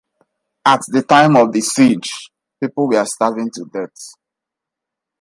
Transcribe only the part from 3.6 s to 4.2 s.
death.